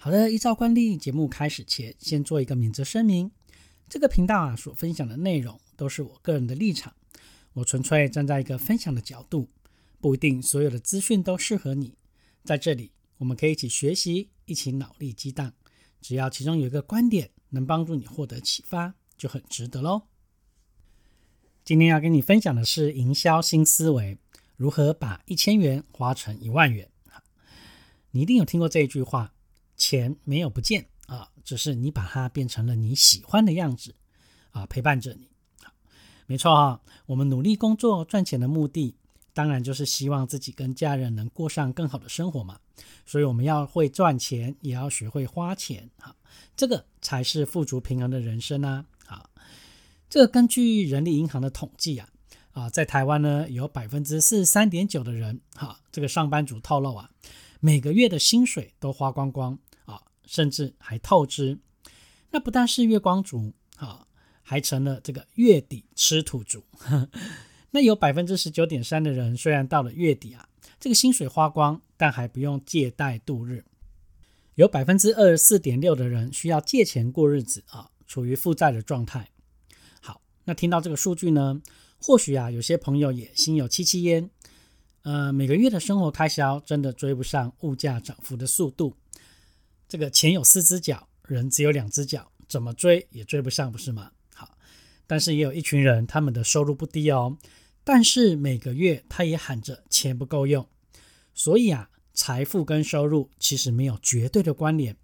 [0.00, 3.32] 好的，依照惯例，节目开始前先做一个免责声明。
[3.88, 6.94] 这个频道啊所分享的内容都是我个人的立场，
[7.54, 9.48] 我纯粹站在一个分享的角度，
[10.00, 11.96] 不一定所有的资讯都适合你。
[12.44, 15.52] 在这里，我们可以一起学习，一起脑力激荡。
[16.00, 20.02] 只要其中有一个观点能帮助你获得启发，就很值得喽。
[21.64, 24.16] 今天要跟你分享的是营销新思维，
[24.56, 26.88] 如何把一千元花成一万元。
[28.12, 29.34] 你一定有听过这一句话。
[29.78, 33.94] 钱没有不见啊，只是你把它变成了你喜欢的样子
[34.50, 35.28] 啊，陪伴着你。
[36.26, 38.94] 没错啊，我们努力工作赚钱的目的，
[39.32, 42.58] 当然就是希望自己跟家人能过上更好的生活嘛。
[43.06, 46.14] 所以我们要会赚钱，也要学会花钱啊，
[46.54, 48.84] 这个才是富足平衡的人生啊。
[49.06, 49.30] 好，
[50.10, 52.08] 这个根据人力银行的统计啊，
[52.52, 57.10] 啊，在台湾呢，有百分之四十三点九的人哈，这个上班族透露啊，
[57.60, 59.58] 每个月的薪水都花光光。
[60.28, 61.58] 甚至还透支，
[62.30, 64.06] 那不但是月光族啊，
[64.42, 66.62] 还成了这个月底吃土族。
[67.72, 70.46] 那有百分之十九点三的人，虽然到了月底啊，
[70.78, 73.64] 这个薪水花光，但还不用借贷度日。
[74.56, 79.30] 有百分之二十四点六的人需要借钱过日子啊，处于负债的状态。
[80.02, 81.62] 好，那听到这个数据呢，
[81.98, 84.28] 或许啊，有些朋友也心有戚戚焉。
[85.02, 88.94] 呃，每个月的生活开销真的追不上物价涨幅的速度。
[89.88, 94.12] 这个钱有四只脚，人只有两只脚，怎么追也追不上，不是吗？
[94.34, 94.56] 好，
[95.06, 97.38] 但是也有一群人，他们的收入不低哦，
[97.84, 100.68] 但是每个月他也喊着钱不够用。
[101.34, 104.96] 所以啊，财富跟收入其实没有绝对的关联，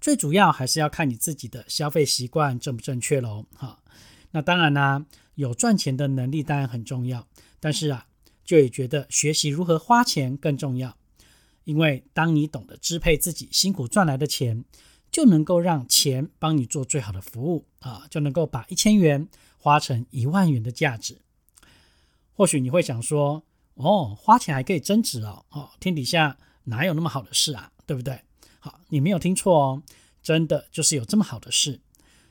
[0.00, 3.44] 最主要还是要看你自己的消费习惯正不正确喽。
[3.54, 3.82] 哈，
[4.30, 5.04] 那当然啦，
[5.34, 7.28] 有赚钱的能力当然很重要，
[7.60, 8.06] 但是啊，
[8.44, 10.96] 就也觉得学习如何花钱更重要。
[11.64, 14.64] 因为当你懂得支配自己辛苦赚来的钱，
[15.10, 19.28] 就能够让钱帮你做最好的服务啊，就能够把一千元
[19.58, 21.18] 花成一万元的价值。
[22.34, 27.70] 或许你会想说：“哦，花钱还可以增值哦，哦，天底下哪有那么好的事啊？
[27.86, 28.20] 对不对？”
[28.58, 29.82] 好，你没有听错哦，
[30.22, 31.80] 真的就是有这么好的事。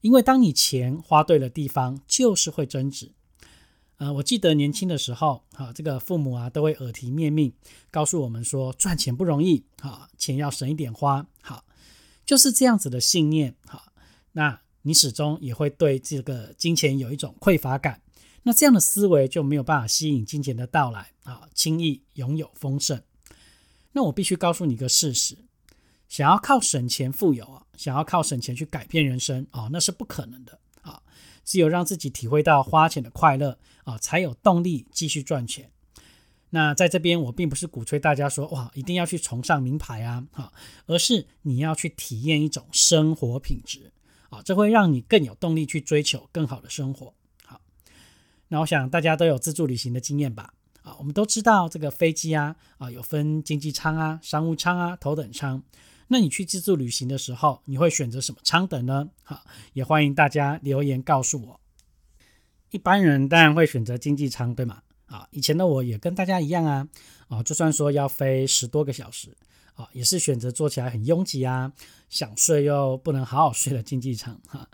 [0.00, 3.12] 因为当你钱花对了地方，就是会增值。
[3.98, 7.52] 呃，我记得年轻的时候，哈，这个父母啊都会耳提面命，
[7.92, 11.64] 告诉我们说赚钱不容易，哈，钱要省一点花，好，
[12.26, 13.92] 就是这样子的信念，哈，
[14.32, 18.02] 那你始终也会对这个金钱有一种匮乏感，
[18.42, 23.00] 那这样的思维就没有办法吸引金钱的到来，啊，轻易拥有丰盛。
[23.92, 25.38] 那我必须告诉你一个事实，
[26.08, 30.58] 想要靠省钱富有啊，想要靠省钱去改变人生啊，那是不可能的。
[30.82, 31.00] 啊
[31.44, 35.70] 只有让自己体会到花钱的快乐啊，才有动力继续赚钱。
[36.50, 40.52] 那在这边，我并不是鼓吹大家说哇，一定要去崇尚名牌啊，哈，
[40.86, 43.92] 而是你要去体验一种生活品质
[44.30, 47.12] 啊，这会让你更有动力去追求更好的生活。
[47.44, 47.60] 好，
[48.48, 50.54] 那我想大家都有自助旅行的经验吧？
[50.82, 55.62] 啊，我们都知道这个飞机啊，啊，有分经济舱啊、商务舱啊、头等舱。
[56.14, 59.10] 那你去自助旅行的时候，你会选择什么舱等呢？
[59.24, 61.60] 好，也欢迎大家留言告诉我。
[62.70, 64.80] 一般人当然会选择经济舱，对吗？
[65.06, 66.88] 啊，以前的我也跟大家一样啊，
[67.26, 69.36] 啊，就算说要飞十多个小时，
[69.74, 71.72] 啊，也是选择坐起来很拥挤啊，
[72.08, 74.40] 想睡又不能好好睡的经济舱。
[74.46, 74.70] 哈，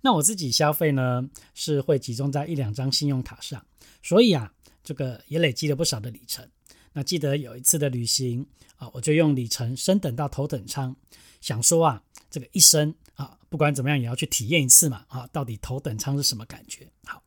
[0.00, 3.64] 那我自己消费呢，是会集中在一两张信用卡上，
[4.02, 4.52] 所以啊，
[4.82, 6.44] 这个也累积了不少的里程。
[6.92, 8.46] 那记得有一次的旅行
[8.76, 10.94] 啊，我就用里程升等到头等舱，
[11.40, 16.88] 想说啊，这个一生啊，不管怎么样也要去体验一次嘛啊，到底头等舱是什么感觉？
[17.04, 17.22] 好，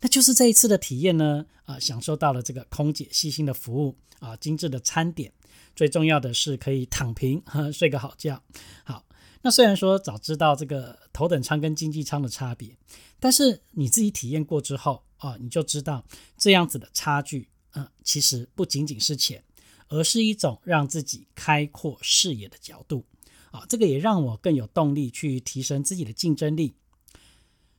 [0.00, 5.32] 那就是这一次的体验呢啊，享受到了这个空姐细心的服务啊，精致的餐点，
[5.74, 8.40] 最重要的是可以躺平 睡个好觉。
[8.84, 9.04] 好，
[9.42, 12.76] 那虽然说早知道这个头等舱跟经济舱的差别，
[13.18, 16.04] 但是你自己体验过之后啊，你就知道
[16.36, 17.48] 这样子的差距。
[17.74, 19.42] 嗯，其实不仅仅是钱，
[19.88, 23.04] 而是一种让自己开阔视野的角度
[23.50, 23.64] 啊。
[23.68, 26.74] 这个也让我更有动力去提升自己的竞争力。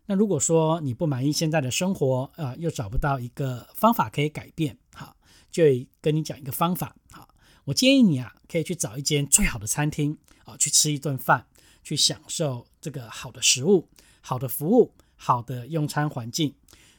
[0.05, 5.15] 那如果说你不满意现在的生活啊，又找不到一个方法可以改变，好，
[5.49, 5.63] 就
[6.01, 6.95] 跟你讲一个方法。
[7.09, 7.29] 好，
[7.63, 11.47] 我建议你啊，可以去找一间最好的餐厅啊，去吃一顿饭
[11.83, 13.87] 去享受这个好的食物、
[14.19, 16.53] 好的服务、好的用餐环境。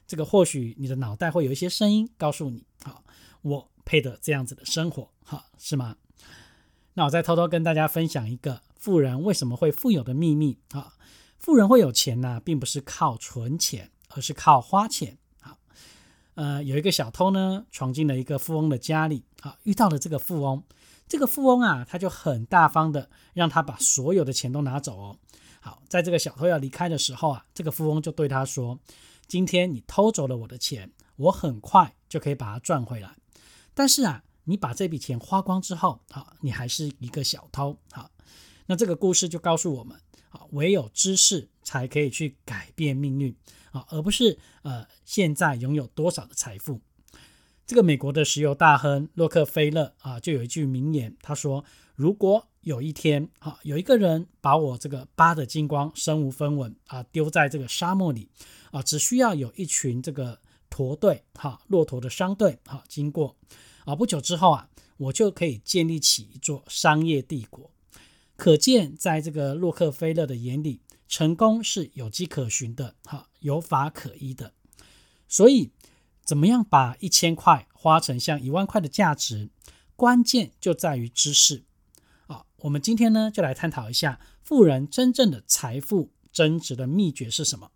[0.06, 3.03] 这个或许你的脑袋会有一些声音告诉你：啊，
[3.43, 5.97] 我配得这样子的生活，哈，是吗？
[6.95, 10.95] 那我再偷偷跟大家分享一个富人为什么会富有的秘密啊！
[11.39, 15.19] 富人会有钱呢，并不是靠存钱，而是靠花钱。
[15.41, 15.59] 好，
[16.35, 20.62] 呃，有一个小偷呢，闯进了一个富翁的家里，啊，遇到了这个富翁。
[21.06, 25.17] 这个富翁啊，他就很大方的让他把所有的钱都拿走哦。
[25.61, 28.79] 好，在这个小偷要离开的时候啊，这个富翁就对他说
[29.26, 33.17] ：“今天你偷走了我的钱，我很快就可以把它赚回来。
[33.75, 37.79] 但是啊，你把这笔钱花光之后，啊，你还是一个小偷。
[37.91, 38.11] 好，
[38.67, 39.99] 那这个故事就告诉我们：
[40.31, 43.35] 啊，唯有知识才可以去改变命运
[43.73, 46.81] 啊，而不是呃现在拥有多少的财富。”
[47.67, 51.65] 这个美国的石油大亨洛克菲勒啊，就有一句名言，他说
[51.97, 58.29] ：“如果有一天啊，有一个人把我这个扒的精光、身无分文啊，丢在这个沙漠里
[58.75, 63.37] 啊，只需要有一群这个驼队哈，骆驼的商队哈经过
[63.85, 67.71] 啊，不久之后啊，我就可以建立起一座商业帝国。
[68.37, 74.53] 可见，在这个洛克菲勒的眼里，成功是有迹可循的哈，有法可依的，
[75.29, 75.70] 所以。”
[76.25, 79.50] 怎么样把一千块花成像一万块的价值？
[79.94, 81.65] 关键就在于知识
[82.29, 82.47] 啊！
[82.61, 87.73] 我们今天呢，就来探讨一下富人真正的财富增值的秘诀是什么？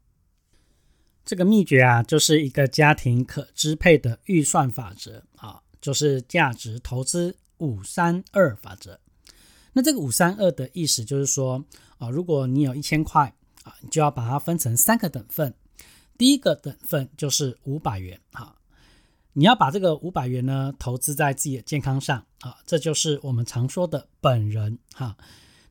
[1.29, 8.99] 这个秘诀啊，就是一个家庭可支配的预算法则啊，就是价值投资五三二法则。
[9.75, 11.63] 那这个五三二的意思就是说
[11.99, 15.55] 啊，如果你有一千块啊，你就要把它分成三个等份。
[16.17, 18.57] 第一个等份就是五百元，哈，
[19.35, 25.15] 你要把这个五百元呢投资在自己的健康上，啊，这就是我们常说的本人，哈。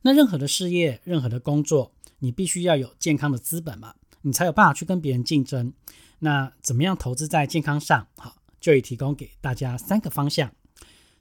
[0.02, 1.90] 那任何的事业，任何的工作，
[2.20, 3.92] 你必须要有健康的资本嘛，
[4.22, 5.72] 你才有办法去跟别人竞争。
[6.20, 8.06] 那怎么样投资在健康上？
[8.16, 10.52] 好，就以提供给大家三个方向。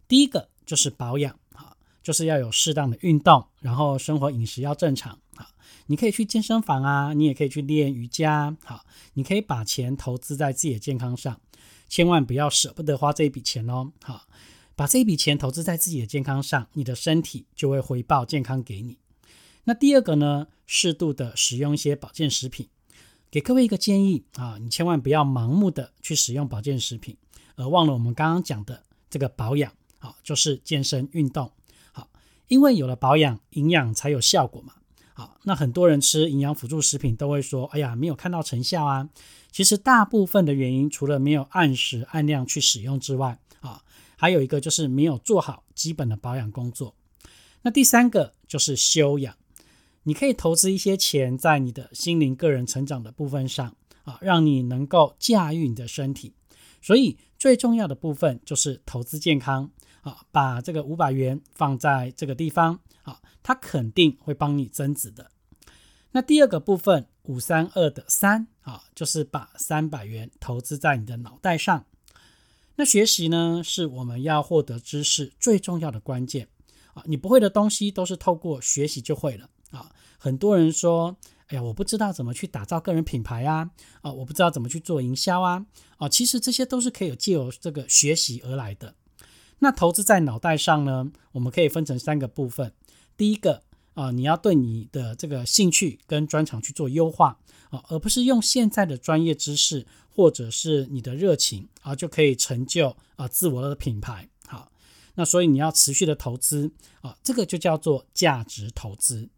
[0.08, 5.48] 第一个就是保养，好，就是要有适当的运动，然后生活饮食要正常，好。
[5.90, 8.58] 你可以去健身房啊，你也可以去练瑜伽。
[8.66, 8.84] 好，
[9.14, 11.40] 你可以把钱投资在自己的健康上，
[11.88, 13.94] 千万不要舍不得花这一笔钱哦。
[14.04, 14.28] 好，
[14.76, 18.98] 把这一笔钱投资在自己的健康上，你的身体就会回报健康给你。
[19.64, 22.68] 那第二个呢，适度的使用一些保健食品。
[23.32, 27.18] 给各位一个建议啊，你千万不要盲目的去使用保健食品，
[27.56, 29.72] 而忘了我们刚刚讲的这个保养。
[30.00, 31.52] 啊，就是健身运动。
[31.92, 32.08] 好，
[32.50, 34.74] 因为有了保养，营养才有效果嘛。
[35.16, 39.10] 好，那很多人吃营养辅助食品都会说：“哎呀，没有看到成效啊。”
[39.52, 43.82] 其实大部分的原因，除了没有按时按量去使用之外，啊，
[44.16, 46.94] 还有一个就是没有做好基本的保养工作。
[47.64, 49.36] 那第三个就是修养，
[50.08, 56.34] 你可以投资一些钱在你的心灵个人成长的部分上，啊，让你能够驾驭你的身体。
[56.82, 59.70] 所以最重要的部分就是投资健康，
[60.02, 62.80] 啊，把这个五百元放在这个地方。
[63.04, 65.32] 啊，它肯定会帮你增值的。
[66.12, 71.86] 那第二个部分五三二的三啊，就是把三百元投资在你的脑袋上。
[72.76, 76.48] 那学习呢，是我们要获得知识最重要的关键
[76.94, 77.04] 啊。
[77.06, 79.92] 你不会的东西都是透过学习就会了啊。
[80.18, 81.16] 很多人说，
[81.48, 83.70] 哎呀，我不知道怎么去打造个人品牌啊，
[84.02, 85.66] 啊，我不知道怎么去做营销啊，
[85.98, 88.96] 啊，其实这些都是可以借由这个学习而来的。
[89.60, 92.74] 那投资在脑袋上呢，我们可以分成三个部分。
[93.16, 104.28] 第一个啊，你要对你的这个兴趣跟专长去做优化啊，而不是用现在的专业知识或者是你的热情啊，就可以成就啊自我的品牌。
[104.48, 104.72] 好，
[105.16, 106.72] 那所以你要持续的投资
[107.02, 109.30] 啊，这个就叫做价值投资。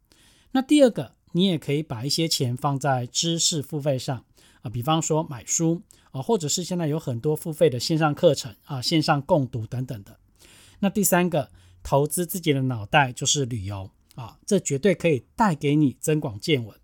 [0.52, 4.26] 那第二个，你也可以把一些钱放在知识付费上
[4.62, 10.18] 啊，比方说买书啊，或者是现在有很多付费的线上课程啊，线上共读等等的。
[10.80, 11.50] 那第三个。
[11.82, 16.78] 投资自己的脑袋就是旅游啊，这绝对可以带给你增广见闻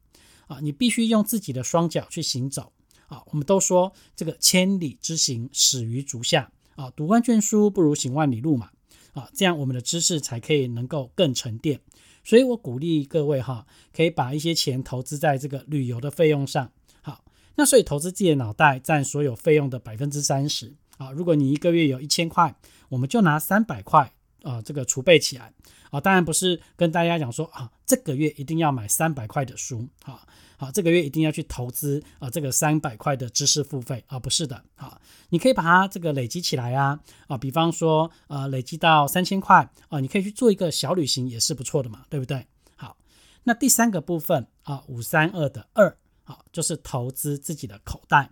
[0.47, 0.59] 啊！
[0.61, 2.71] 你必须用自己的双脚去行走
[3.07, 3.21] 啊！
[3.27, 8.69] 我们都说这个千里之行始于足下啊，读万卷书不如行万里路嘛
[9.11, 9.29] 啊！
[9.33, 11.81] 这样我们的知识才可以能够更沉淀。
[12.25, 13.65] 所以我鼓励各位哈，
[13.95, 16.69] 可以把一些钱投资在这个旅游的费用上。
[17.01, 17.23] 好，
[17.55, 21.11] 那所以投资自己的脑袋占所有费用的百分之三十啊！
[21.11, 22.53] 如果你一个月有一千块，
[22.89, 24.11] 我们就拿三百块。
[24.43, 25.51] 啊，这个储备起来
[25.89, 30.25] 啊，当然不是跟大家讲说啊，这个月一定要买三百块的书，啊，
[30.57, 34.99] 好，这个月一定要去投资啊，这个三百块的知识付费啊，不是的，啊，
[35.29, 42.47] 你可以把它这个累积起来啊，啊，比方说呃，累积到三千块啊，你可以去做一个小旅行也是不错的嘛，对不对？
[42.75, 42.97] 好，
[43.43, 48.31] 那第三个部分啊，五三二的二啊，就是投资自己的口袋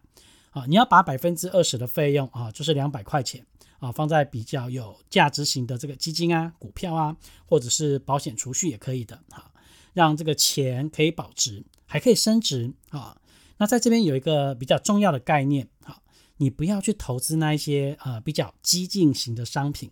[0.50, 3.46] 啊，你要把百分之二十的费用啊，就是两百块钱
[3.84, 9.52] 啊，放在比较有价值型的这个基金啊、股票啊，或者是保险储蓄也可以的哈，
[9.92, 13.18] 让这个钱可以保值，还可以升值啊。
[13.58, 16.02] 那在这边有一个比较重要的概念哈，
[16.38, 19.92] 你不要去投资那一些呃比较激进型的商品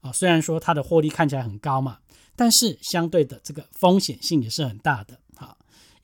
[0.00, 1.98] 啊，虽然说它的获利看起来很高嘛。
[2.36, 5.20] 但是相对的，这个风险性也是很大的，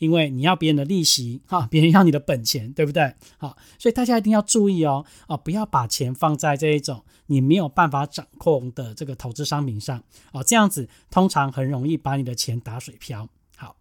[0.01, 3.15] 因为你要别人的利息哈，别人要你的本钱，对不对？
[3.37, 10.03] 好，所以大家一定要注意哦，啊，不要把钱放在这一种你没有办法掌控的这个投资商品上
[10.33, 13.29] 啊，这样子通常很容易把你的钱打水漂。
[13.57, 13.77] 好，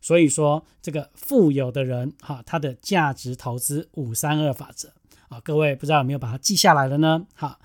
[0.00, 4.92] 所以说这个富有的人哈，他的价值投资五三二法则
[5.28, 7.26] 啊，各位不知道有没有把它记下来了呢？
[7.34, 7.58] 哈。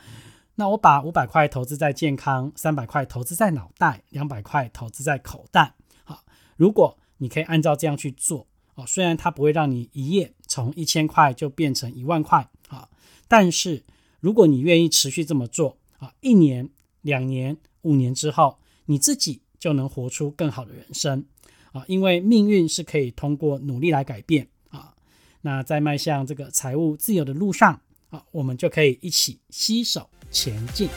[0.58, 5.74] 那我把五百块投资在健康，三百块投资在脑袋，两百块投资在口袋。
[6.06, 6.24] 好，
[6.56, 12.88] 如果你可以按照这样去做，哦，虽然它不会让你一夜从一千块就变成一万块，啊，
[13.27, 13.84] 但是
[14.19, 16.69] 如果你愿意持续这么做，啊，一年、
[17.01, 21.25] 两年、五年之后，你自己就能活出更好的人生，
[21.72, 24.93] 啊，因为命运是可以通过努力来改变，啊，
[25.41, 30.10] 那在迈向这个财务自由的路上，啊，我们就可以一起携手。
[30.31, 30.89] 前进。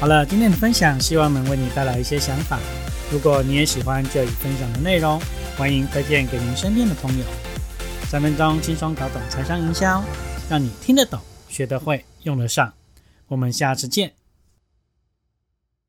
[0.00, 2.58] 好了，今天的分享希望能为你带来一些想法。
[3.10, 5.18] 如果你也喜欢这里分享的内容，
[5.56, 7.24] 欢迎推荐给您身边的朋友。
[8.10, 10.04] 三分钟轻松搞懂财商营销，
[10.50, 12.72] 让你听得懂、学得会、用得上。
[13.28, 14.12] 我们下次见。